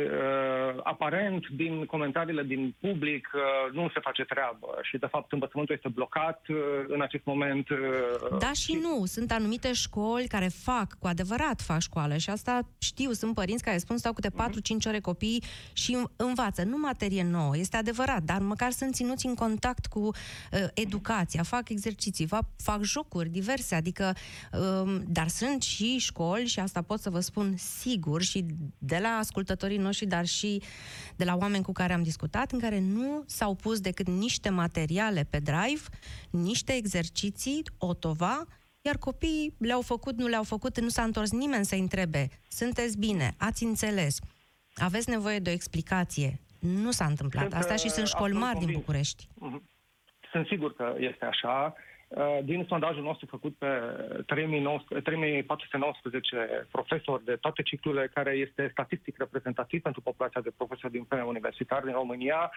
[0.82, 5.88] aparent, din comentariile din public, uh, nu se face treabă și, de fapt, învățământul este
[5.88, 7.68] blocat uh, în acest moment.
[7.68, 7.78] Uh,
[8.38, 9.04] da și, și nu.
[9.04, 13.10] Sunt anumite școli care fac, cu adevărat fac școală și asta știu.
[13.12, 14.86] Sunt părinți care spun stau câte 4-5 uh-huh.
[14.86, 15.42] ore copii
[15.72, 16.64] și învață.
[16.64, 20.12] Nu materie nouă, este adevărat, dar măcar sunt ținuți în contact cu uh,
[20.74, 24.12] educația, fac exerciții, fac, fac jocuri diverse, adică,
[24.52, 28.44] uh, dar sunt sunt și școli, și asta pot să vă spun sigur, și
[28.78, 30.62] de la ascultătorii noștri, dar și
[31.16, 35.26] de la oameni cu care am discutat, în care nu s-au pus decât niște materiale
[35.30, 35.82] pe drive,
[36.30, 38.44] niște exerciții, o tova,
[38.80, 42.28] iar copiii le-au făcut, nu le-au făcut, nu s-a întors nimeni să-i întrebe.
[42.48, 43.34] Sunteți bine?
[43.38, 44.18] Ați înțeles?
[44.74, 46.40] Aveți nevoie de o explicație?
[46.60, 47.42] Nu s-a întâmplat.
[47.42, 49.28] Sunt, Asta și sunt școli mari din București.
[49.34, 49.68] Mhm.
[50.32, 51.74] Sunt sigur că este așa.
[52.08, 53.66] Uh, din sondajul nostru făcut pe
[54.26, 61.24] 3419 profesori de toate ciclurile, care este statistic reprezentativ pentru populația de profesori din plene
[61.24, 62.50] universitar din România,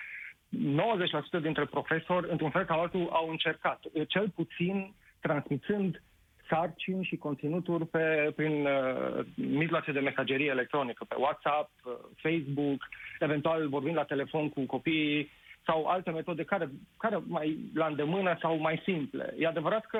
[1.39, 6.01] 90% dintre profesori, într-un fel sau altul, au încercat, cel puțin transmițând
[6.49, 12.87] sarcini și conținuturi pe, prin uh, mijloace de mesagerie electronică, pe WhatsApp, uh, Facebook,
[13.19, 15.29] eventual vorbind la telefon cu copiii,
[15.69, 19.33] sau alte metode care, care mai la îndemână sau mai simple.
[19.37, 19.99] E adevărat că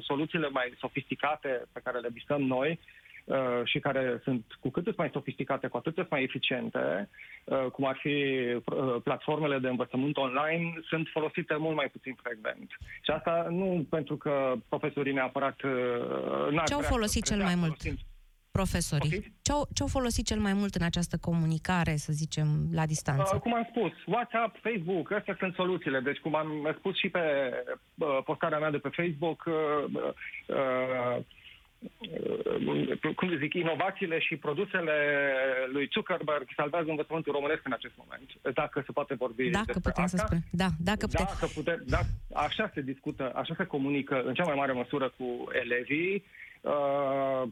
[0.00, 2.80] soluțiile mai sofisticate pe care le visăm noi
[3.24, 7.08] uh, și care sunt cu cât mai sofisticate, cu atât mai eficiente,
[7.44, 8.14] uh, cum ar fi
[8.54, 12.70] uh, platformele de învățământ online, sunt folosite mult mai puțin frecvent.
[13.02, 15.62] Și asta nu pentru că profesorii neapărat...
[15.62, 17.82] Uh, Ce au folosit cel mai mult?
[17.82, 18.14] Folosind
[18.58, 19.16] profesorii?
[19.16, 19.32] Okay.
[19.42, 23.32] Ce-au, ce-au folosit cel mai mult în această comunicare, să zicem, la distanță?
[23.34, 26.00] Uh, cum am spus, WhatsApp, Facebook, astea sunt soluțiile.
[26.00, 27.24] Deci, cum am spus și pe
[27.94, 29.54] uh, postarea mea de pe Facebook, uh,
[30.46, 31.18] uh, uh,
[33.16, 34.96] cum zic, inovațiile și produsele
[35.72, 38.54] lui Zuckerberg salvează învățământul românesc în acest moment.
[38.54, 40.16] Dacă se poate vorbi dacă despre putem asta.
[40.16, 40.40] Să spune.
[40.50, 41.26] Da, dacă putem.
[41.32, 42.00] Dacă putem da,
[42.34, 46.24] așa se discută, așa se comunică în cea mai mare măsură cu elevii.
[46.60, 47.42] Uh,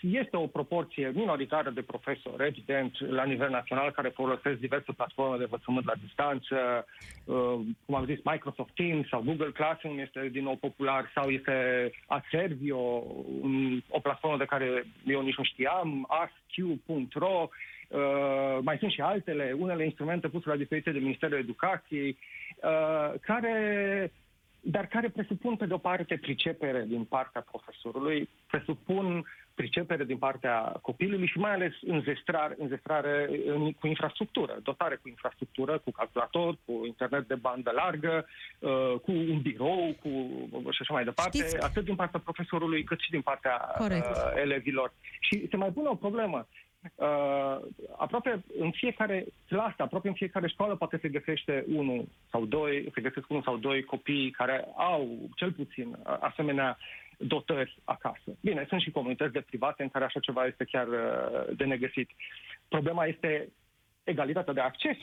[0.00, 5.42] este o proporție minoritară de profesori, evident, la nivel național, care folosesc diverse platforme de
[5.42, 6.86] învățământ la distanță,
[7.24, 11.90] uh, cum am zis, Microsoft Teams sau Google Classroom este din nou popular, sau este
[12.06, 12.78] Acervio,
[13.88, 17.48] o platformă de care eu nici nu știam, AskQ.ro,
[17.88, 22.18] uh, mai sunt și altele, unele instrumente puse la dispoziție de Ministerul Educației,
[22.62, 24.12] uh, care
[24.68, 29.24] dar care presupun, pe de-o parte, pricepere din partea profesorului, presupun
[29.54, 35.78] pricepere din partea copilului și mai ales înzestrare, înzestrare în, cu infrastructură, dotare cu infrastructură,
[35.78, 38.26] cu calculator, cu internet de bandă largă,
[38.58, 40.08] uh, cu un birou, cu
[40.70, 41.64] și așa mai departe, Știți?
[41.64, 44.92] atât din partea profesorului cât și din partea uh, elevilor.
[45.20, 46.46] Și se mai pune o problemă.
[46.94, 47.58] Uh,
[47.96, 53.00] aproape în fiecare clasă, aproape în fiecare școală poate se găsește unul sau doi, se
[53.00, 56.78] găsesc unul sau doi copii care au cel puțin asemenea
[57.18, 58.36] dotări acasă.
[58.40, 62.10] Bine, sunt și comunități de private în care așa ceva este chiar uh, de negăsit.
[62.68, 63.48] Problema este
[64.04, 64.96] egalitatea de acces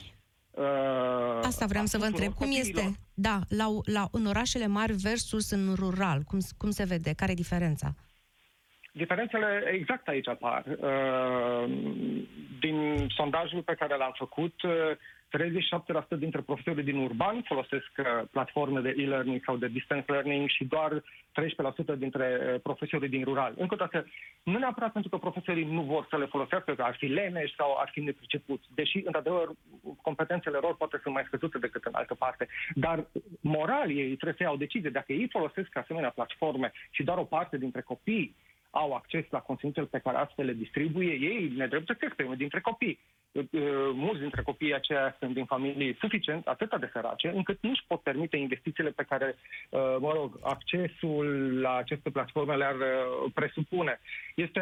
[0.53, 2.33] Uh, Asta vreau să vă întreb.
[2.33, 6.21] Cum este, da, la, la, în orașele mari versus în rural?
[6.21, 7.13] Cum, cum se vede?
[7.13, 7.95] Care e diferența?
[8.95, 10.63] Diferențele exact aici apar.
[10.65, 11.71] Uh,
[12.59, 14.71] din sondajul pe care l-am făcut, uh,
[15.33, 20.65] 37% dintre profesorii din urban folosesc uh, platforme de e-learning sau de distance learning și
[20.65, 23.53] doar 13% dintre uh, profesorii din rural.
[23.57, 24.05] Încă o dată,
[24.43, 27.77] nu neapărat pentru că profesorii nu vor să le folosească, că ar fi leneși sau
[27.77, 29.49] ar fi nepricepuți, deși, într-adevăr,
[30.01, 32.47] competențele lor poate fi mai scăzute decât în altă parte.
[32.73, 33.05] Dar
[33.41, 34.89] moral ei trebuie să iau decizie.
[34.89, 38.35] Dacă ei folosesc asemenea platforme și doar o parte dintre copii
[38.73, 42.35] au acces la conținutul pe care astfel le distribuie, ei ne drept să pe unul
[42.35, 42.99] dintre copii
[43.31, 43.43] uh,
[43.93, 48.01] mulți dintre copiii aceia sunt din familii suficient, atât de sărace, încât nu își pot
[48.01, 49.35] permite investițiile pe care,
[49.69, 52.75] uh, mă rog, accesul la aceste platforme le-ar
[53.33, 53.99] presupune.
[54.35, 54.61] Este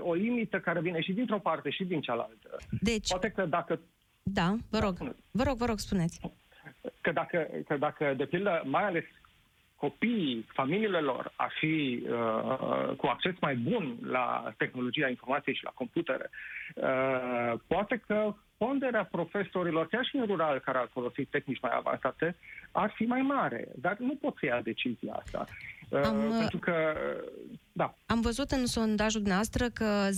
[0.00, 2.56] o limită care vine și dintr-o parte și din cealaltă.
[2.80, 3.80] Deci, Poate că dacă...
[4.22, 6.20] Da, vă rog, da, vă rog, vă rog, spuneți.
[7.00, 9.04] Că dacă, că dacă de pildă, mai ales
[9.80, 15.70] copiii, familiile lor a fi uh, cu acces mai bun la tehnologia informației și la
[15.74, 16.30] computere,
[16.74, 22.36] uh, poate că ponderea profesorilor, chiar și în rural, care ar folosi tehnici mai avansate,
[22.72, 23.68] ar fi mai mare.
[23.74, 25.44] Dar nu pot să ia decizia asta.
[25.92, 26.72] Am, uh, pentru că,
[27.72, 27.96] da.
[28.06, 30.08] Am văzut în sondajul noastră că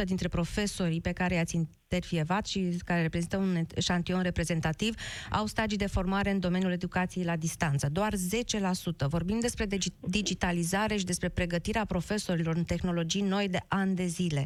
[0.00, 4.94] 10% dintre profesorii pe care i-ați intervievat și care reprezintă un eșantion reprezentativ
[5.30, 7.88] au stagii de formare în domeniul educației la distanță.
[7.92, 9.06] Doar 10%.
[9.08, 9.66] Vorbim despre
[10.00, 14.44] digitalizare și despre pregătirea profesorilor în tehnologii noi de ani de zile.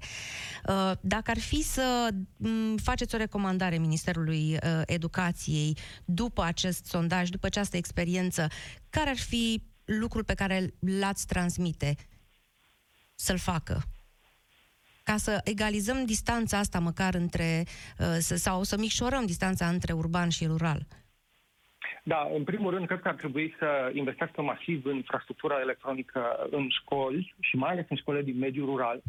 [0.68, 7.28] Uh, dacă ar fi să mm, faceți o recomandare Ministerului uh, Educației după acest sondaj,
[7.28, 8.46] după această experiență,
[8.90, 11.94] care ar fi lucrul pe care l-ați transmite
[13.14, 13.80] să-l facă?
[15.04, 17.64] Ca să egalizăm distanța asta măcar între,
[17.98, 20.86] uh, sau să micșorăm distanța între urban și rural.
[22.04, 26.68] Da, în primul rând, cred că ar trebui să investească masiv în infrastructura electronică în
[26.68, 29.02] școli și mai ales în școlile din mediul rural.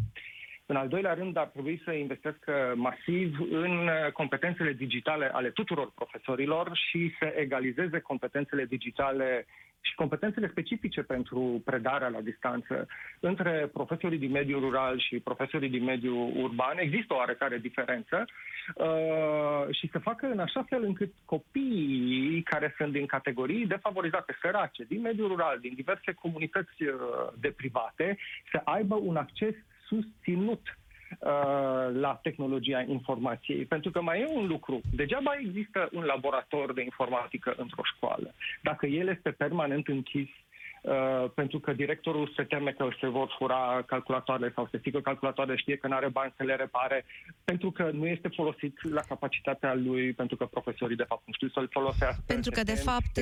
[0.66, 6.72] În al doilea rând, ar trebui să investească masiv în competențele digitale ale tuturor profesorilor
[6.90, 9.46] și să egalizeze competențele digitale
[9.86, 12.88] și competențele specifice pentru predarea la distanță
[13.20, 16.78] între profesorii din mediul rural și profesorii din mediul urban.
[16.78, 18.26] Există o oarecare diferență
[18.76, 24.84] uh, și să facă în așa fel încât copiii care sunt din categorii defavorizate, sărace,
[24.84, 26.92] din mediul rural, din diverse comunități uh,
[27.40, 28.18] deprivate,
[28.52, 29.56] să aibă un acces
[29.88, 30.83] susținut Uh,
[31.94, 33.66] la tehnologia informației.
[33.66, 34.82] Pentru că mai e un lucru.
[34.92, 38.34] Degeaba există un laborator de informatică într-o școală.
[38.62, 40.30] Dacă el este permanent închis
[40.84, 45.58] Uh, pentru că directorul se teme că se vor fura calculatoarele sau se strică calculatoarele,
[45.58, 47.06] știe că nu are bani să le repare,
[47.44, 51.50] pentru că nu este folosit la capacitatea lui, pentru că profesorii de fapt nu știu
[51.50, 52.24] să-l folosească.
[52.28, 53.20] Pentru că de fapt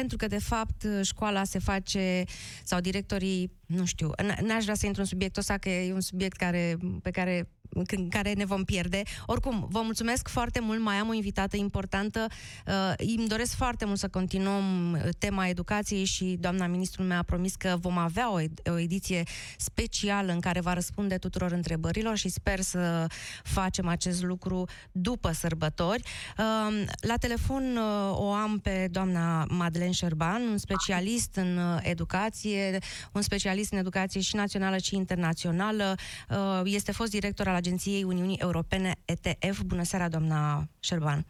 [0.00, 2.24] pentru că, de fapt, școala se face,
[2.64, 4.10] sau directorii, nu știu,
[4.42, 8.08] n-aș vrea să intru în subiectul ăsta, că e un subiect care, pe care în
[8.08, 9.02] care ne vom pierde.
[9.26, 12.26] Oricum, vă mulțumesc foarte mult, mai am o invitată importantă.
[12.66, 17.54] Uh, îmi doresc foarte mult să continuăm uh, tema educației și doamna ministru mi-a promis
[17.54, 19.22] că vom avea o, ed- o ediție
[19.56, 23.06] specială în care va răspunde tuturor întrebărilor și sper să
[23.42, 26.02] facem acest lucru după sărbători.
[26.38, 32.78] Uh, la telefon uh, o am pe doamna Madeleine Șerban, un specialist în uh, educație,
[33.12, 35.94] un specialist în educație și națională și internațională.
[36.28, 39.60] Uh, este fost director al Agenției Uniunii Europene ETF.
[39.60, 41.26] Bună seara, doamna Șerban!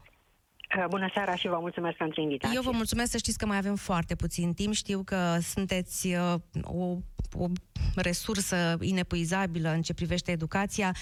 [0.77, 2.57] Uh, bună seara și vă mulțumesc pentru invitație.
[2.57, 4.73] Eu vă mulțumesc să știți că mai avem foarte puțin timp.
[4.73, 6.97] Știu că sunteți uh, o,
[7.33, 7.47] o
[7.95, 10.95] resursă inepuizabilă în ce privește educația.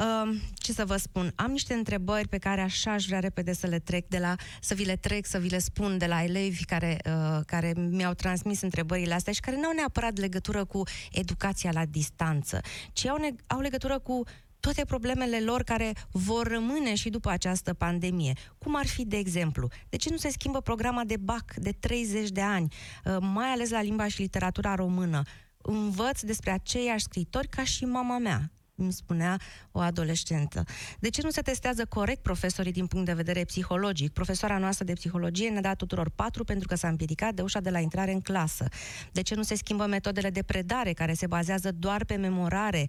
[0.00, 1.32] Uh, ce să vă spun?
[1.34, 4.74] Am niște întrebări pe care așa aș vrea repede să le trec de la, să
[4.74, 8.60] vi le trec, să vi le spun de la elevi care, uh, care mi-au transmis
[8.60, 10.82] întrebările astea și care nu au neapărat legătură cu
[11.12, 12.60] educația la distanță,
[12.92, 14.22] ci au, ne- au legătură cu
[14.60, 18.32] toate problemele lor care vor rămâne și după această pandemie.
[18.58, 22.28] Cum ar fi, de exemplu, de ce nu se schimbă programa de BAC de 30
[22.28, 22.72] de ani,
[23.04, 25.22] uh, mai ales la limba și literatura română?
[25.62, 28.50] Învăț despre aceiași scritori ca și mama mea
[28.82, 29.40] îmi spunea
[29.72, 30.64] o adolescentă.
[30.98, 34.12] De ce nu se testează corect profesorii din punct de vedere psihologic?
[34.12, 37.70] Profesoara noastră de psihologie ne-a dat tuturor patru pentru că s-a împiedicat de ușa de
[37.70, 38.68] la intrare în clasă.
[39.12, 42.86] De ce nu se schimbă metodele de predare care se bazează doar pe memorare?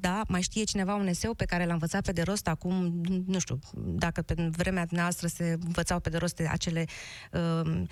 [0.00, 3.38] da, mai știe cineva un eseu pe care l-a învățat pe de rost acum, nu
[3.38, 6.84] știu, dacă pe vremea noastră se învățau pe de rost acele
[7.32, 7.82] uh,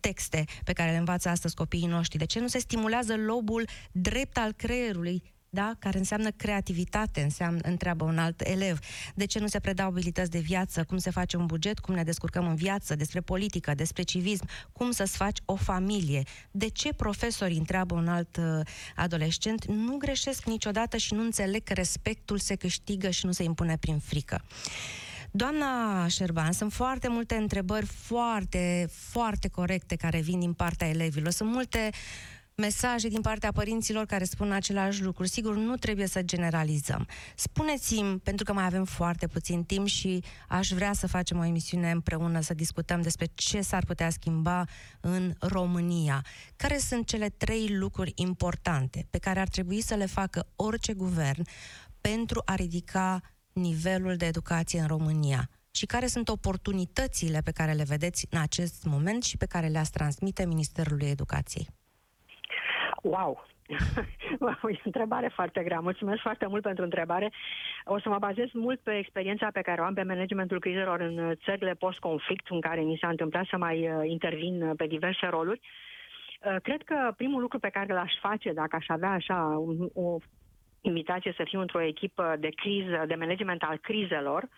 [0.00, 2.18] texte pe care le învață astăzi copiii noștri.
[2.18, 5.74] De ce nu se stimulează lobul drept al creierului da?
[5.78, 8.78] care înseamnă creativitate, înseamnă, întreabă un alt elev.
[9.14, 12.02] De ce nu se predau abilități de viață, cum se face un buget, cum ne
[12.02, 16.22] descurcăm în viață, despre politică, despre civism, cum să-ți faci o familie.
[16.50, 21.72] De ce profesorii, întreabă un alt uh, adolescent, nu greșesc niciodată și nu înțeleg că
[21.72, 24.44] respectul se câștigă și nu se impune prin frică.
[25.30, 31.32] Doamna Șerban, sunt foarte multe întrebări foarte, foarte corecte care vin din partea elevilor.
[31.32, 35.24] Sunt multe uh, mesaje din partea părinților care spun același lucru.
[35.24, 37.06] Sigur, nu trebuie să generalizăm.
[37.34, 41.90] Spuneți-mi, pentru că mai avem foarte puțin timp și aș vrea să facem o emisiune
[41.90, 44.64] împreună, să discutăm despre ce s-ar putea schimba
[45.00, 46.24] în România.
[46.56, 51.42] Care sunt cele trei lucruri importante pe care ar trebui să le facă orice guvern
[52.00, 53.20] pentru a ridica
[53.52, 55.50] nivelul de educație în România?
[55.70, 59.90] Și care sunt oportunitățile pe care le vedeți în acest moment și pe care le-ați
[59.90, 61.68] transmite Ministerului Educației?
[63.14, 63.46] Wow!
[64.38, 65.80] e o întrebare foarte grea.
[65.80, 67.32] Mulțumesc foarte mult pentru întrebare.
[67.84, 71.34] O să mă bazez mult pe experiența pe care o am pe managementul crizelor în
[71.44, 75.60] țările post-conflict, în care mi s-a întâmplat să mai uh, intervin uh, pe diverse roluri.
[76.44, 79.62] Uh, cred că primul lucru pe care l-aș face, dacă aș avea așa
[79.94, 80.16] o
[80.80, 84.48] invitație să fiu într-o echipă de criză, de management al crizelor,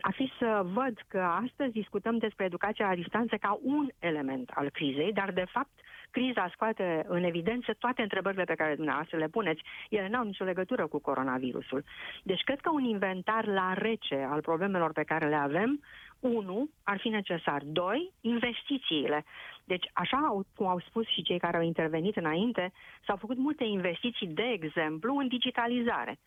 [0.00, 4.70] a fi să văd că astăzi discutăm despre educația la distanță ca un element al
[4.70, 5.70] crizei, dar de fapt
[6.10, 9.62] criza scoate în evidență toate întrebările pe care dumneavoastră le puneți.
[9.90, 11.84] Ele n-au nicio legătură cu coronavirusul.
[12.22, 15.80] Deci cred că un inventar la rece al problemelor pe care le avem,
[16.20, 17.62] unu, ar fi necesar.
[17.64, 19.24] Doi, investițiile.
[19.64, 22.72] Deci, așa cum au spus și cei care au intervenit înainte,
[23.06, 26.18] s-au făcut multe investiții, de exemplu, în digitalizare.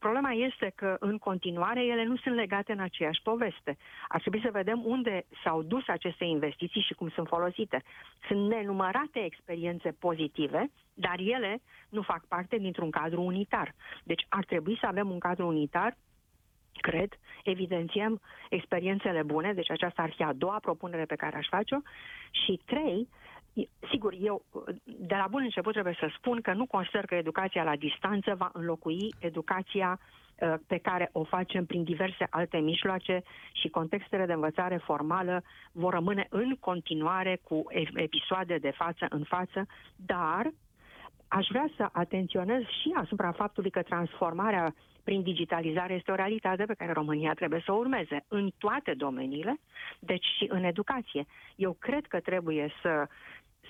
[0.00, 3.76] Problema este că, în continuare, ele nu sunt legate în aceeași poveste.
[4.08, 7.82] Ar trebui să vedem unde s-au dus aceste investiții și cum sunt folosite.
[8.26, 13.74] Sunt nenumărate experiențe pozitive, dar ele nu fac parte dintr-un cadru unitar.
[14.04, 15.96] Deci ar trebui să avem un cadru unitar
[16.80, 17.12] cred,
[17.44, 18.20] evidențiem
[18.50, 21.78] experiențele bune, deci aceasta ar fi a doua propunere pe care aș face-o,
[22.30, 23.08] și trei,
[23.90, 24.42] Sigur, eu
[24.84, 28.50] de la bun început trebuie să spun că nu consider că educația la distanță va
[28.52, 34.76] înlocui educația uh, pe care o facem prin diverse alte mijloace și contextele de învățare
[34.76, 35.42] formală
[35.72, 37.62] vor rămâne în continuare cu
[37.94, 40.50] episoade de față în față, dar
[41.28, 46.74] aș vrea să atenționez și asupra faptului că transformarea prin digitalizare este o realitate pe
[46.74, 49.60] care România trebuie să o urmeze în toate domeniile,
[49.98, 51.26] deci și în educație.
[51.56, 53.06] Eu cred că trebuie să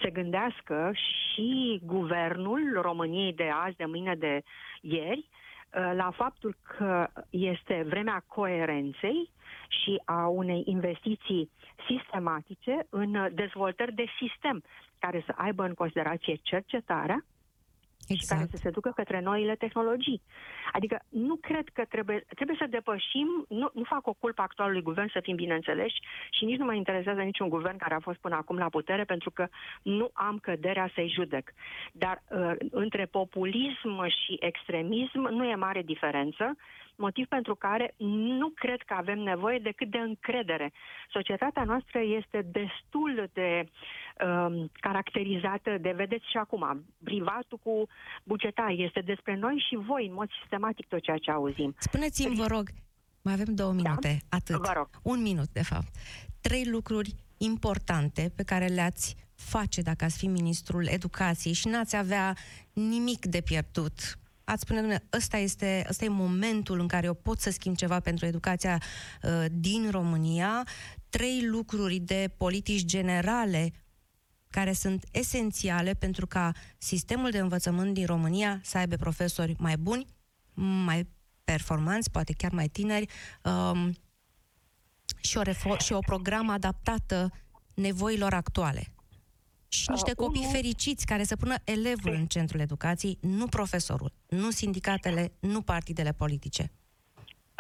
[0.01, 4.43] se gândească și guvernul României de azi, de mâine, de
[4.81, 9.31] ieri, uh, la faptul că este vremea coerenței
[9.69, 11.51] și a unei investiții
[11.89, 14.63] sistematice în dezvoltări de sistem
[14.99, 17.25] care să aibă în considerație cercetarea,
[18.13, 18.23] exact.
[18.23, 18.63] și care exact.
[18.63, 20.23] să se ducă către noile tehnologii.
[20.73, 25.09] Adică nu cred că trebuie, trebuie să depășim, nu, nu fac o culpă actualului guvern
[25.13, 26.01] să fim bineînțeleși
[26.31, 29.31] și nici nu mă interesează niciun guvern care a fost până acum la putere pentru
[29.31, 29.47] că
[29.83, 31.53] nu am căderea să-i judec.
[31.93, 36.57] Dar uh, între populism și extremism nu e mare diferență
[37.01, 37.95] motiv pentru care
[38.41, 40.73] nu cred că avem nevoie decât de încredere.
[41.13, 47.87] Societatea noastră este destul de um, caracterizată de, vedeți și acum, privatul cu
[48.25, 51.75] bugetari, este despre noi și voi, în mod sistematic, tot ceea ce auzim.
[51.79, 52.69] Spuneți-mi, vă rog,
[53.23, 53.77] mai avem două da?
[53.77, 54.37] minute, da?
[54.37, 54.57] atât.
[54.57, 54.89] Vă rog.
[55.03, 55.91] Un minut, de fapt.
[56.41, 62.37] Trei lucruri importante pe care le-ați face dacă ați fi ministrul educației și n-ați avea
[62.73, 64.19] nimic de pierdut
[64.51, 68.01] ați spune, domnule, ăsta este, ăsta e momentul în care eu pot să schimb ceva
[68.01, 68.83] pentru educația
[69.23, 70.67] uh, din România,
[71.09, 73.73] trei lucruri de politici generale
[74.49, 80.07] care sunt esențiale pentru ca sistemul de învățământ din România să aibă profesori mai buni,
[80.85, 81.09] mai
[81.45, 83.07] performanți, poate chiar mai tineri,
[83.43, 83.95] um,
[85.21, 87.33] și, o refo- și o programă adaptată
[87.75, 88.93] nevoilor actuale
[89.71, 90.53] și niște uh, copii unul...
[90.53, 96.71] fericiți care să pună elevul în centrul educației, nu profesorul, nu sindicatele, nu partidele politice.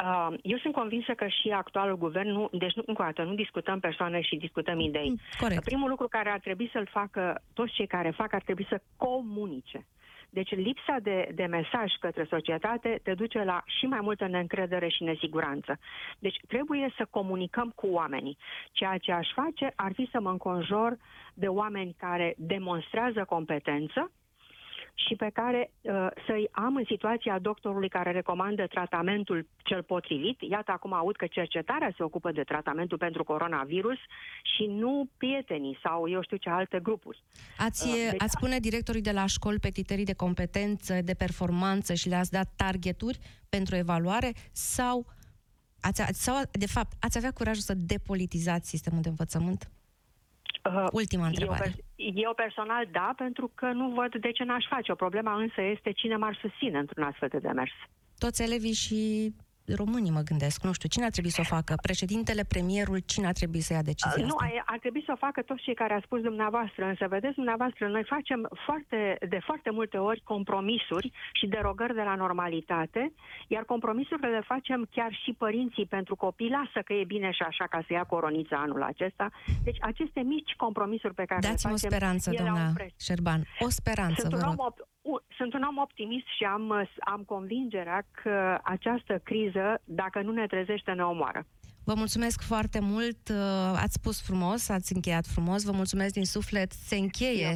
[0.04, 3.34] Uh, eu sunt convinsă că și actualul guvern, nu, deci nu, încă o dată, nu
[3.34, 5.08] discutăm persoane și discutăm idei.
[5.08, 5.64] Mm, corect.
[5.64, 9.86] Primul lucru care ar trebui să-l facă toți cei care fac, ar trebui să comunice.
[10.30, 15.02] Deci lipsa de, de mesaj către societate te duce la și mai multă neîncredere și
[15.02, 15.78] nesiguranță.
[16.18, 18.38] Deci trebuie să comunicăm cu oamenii.
[18.72, 20.96] Ceea ce aș face ar fi să mă înconjor
[21.34, 24.10] de oameni care demonstrează competență,
[25.06, 30.40] și pe care uh, să-i am în situația doctorului care recomandă tratamentul cel potrivit.
[30.40, 33.98] Iată, acum aud că cercetarea se ocupă de tratamentul pentru coronavirus
[34.56, 37.22] și nu prietenii sau eu știu ce alte grupuri.
[37.58, 38.22] Ați, uh, deci...
[38.22, 42.52] ați spune directorii de la școli pe criterii de competență, de performanță și le-ați dat
[42.56, 45.06] targeturi pentru evaluare sau,
[45.80, 49.70] ați, sau de fapt, ați avea curajul să depolitizați sistemul de învățământ?
[50.64, 51.74] Uh, Ultima întrebare.
[51.96, 54.92] Eu, eu personal da, pentru că nu văd de ce n-aș face.
[54.92, 57.72] O problema însă este cine m-ar susține într-un astfel de demers.
[58.18, 59.32] Toți elevii și
[59.76, 60.62] românii, mă gândesc.
[60.62, 61.74] Nu știu, cine ar trebui să o facă?
[61.82, 64.62] Președintele, premierul, cine ar trebui să ia decizia Nu, asta?
[64.64, 66.84] ar trebui să o facă toți cei care a spus dumneavoastră.
[66.84, 72.14] Însă, vedeți, dumneavoastră, noi facem foarte, de foarte multe ori compromisuri și derogări de la
[72.14, 73.12] normalitate,
[73.48, 76.48] iar compromisurile le facem chiar și părinții pentru copii.
[76.50, 79.30] Lasă că e bine și așa ca să ia coronița anul acesta.
[79.64, 81.88] Deci, aceste mici compromisuri pe care Dați-mi le facem...
[81.88, 83.40] o speranță, doamna Șerban.
[83.58, 84.60] O speranță, Sunt vă un rog.
[84.60, 84.72] om
[85.40, 90.90] sunt un om optimist și am, am convingerea că această criză, dacă nu ne trezește,
[90.92, 91.46] ne omoară.
[91.84, 93.36] Vă mulțumesc foarte mult, uh,
[93.84, 97.54] ați spus frumos, ați încheiat frumos, vă mulțumesc din suflet, se încheie,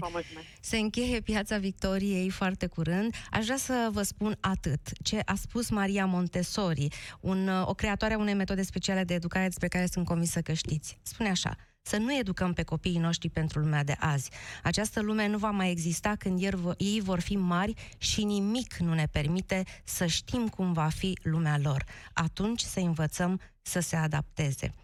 [0.61, 3.15] se încheie Piața Victoriei foarte curând.
[3.31, 6.89] Aș vrea să vă spun atât, ce a spus Maria Montessori,
[7.21, 10.53] un, uh, o creatoare a unei metode speciale de educare despre care sunt convinsă că
[10.53, 10.99] știți.
[11.03, 11.57] Spune așa,
[11.87, 14.31] să nu educăm pe copiii noștri pentru lumea de azi.
[14.63, 16.43] Această lume nu va mai exista când
[16.77, 21.59] ei vor fi mari și nimic nu ne permite să știm cum va fi lumea
[21.63, 21.85] lor.
[22.13, 24.75] Atunci să învățăm să se adapteze.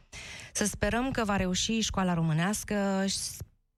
[0.53, 3.05] Să sperăm că va reuși școala românească,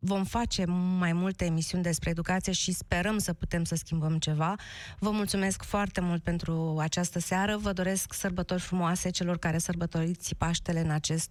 [0.04, 0.64] vom face
[0.98, 4.54] mai multe emisiuni despre educație și sperăm să putem să schimbăm ceva.
[4.98, 7.56] Vă mulțumesc foarte mult pentru această seară.
[7.56, 11.30] Vă doresc sărbători frumoase celor care sărbătoriți Paștele în, acest,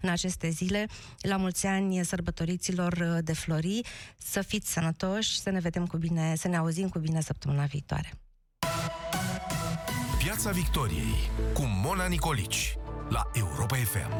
[0.00, 0.86] în aceste zile.
[1.18, 3.80] La mulți ani sărbătoriților de flori.
[4.18, 8.12] Să fiți sănătoși, să ne vedem cu bine, să ne auzim cu bine săptămâna viitoare.
[10.18, 12.76] Piața Victoriei cu Mona Nicolici
[13.08, 14.12] la Europa FM.